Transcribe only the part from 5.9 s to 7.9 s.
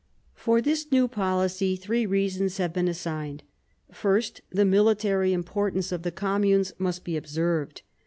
of the communes must be observed.